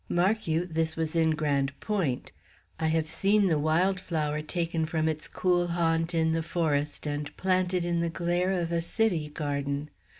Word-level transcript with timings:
Mark 0.09 0.47
you, 0.47 0.65
this 0.65 0.95
was 0.95 1.15
in 1.15 1.29
Grande 1.35 1.73
Pointe. 1.79 2.31
I 2.79 2.87
have 2.87 3.07
seen 3.07 3.45
the 3.45 3.59
wild 3.59 3.99
flower 3.99 4.41
taken 4.41 4.87
from 4.87 5.07
its 5.07 5.27
cool 5.27 5.67
haunt 5.67 6.15
in 6.15 6.31
the 6.31 6.41
forest, 6.41 7.05
and 7.05 7.29
planted 7.37 7.85
in 7.85 7.99
the 8.01 8.09
glare 8.09 8.49
of 8.49 8.71
a 8.71 8.81
city 8.81 9.29
garden. 9.29 9.91